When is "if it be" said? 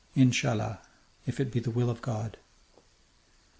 1.27-1.59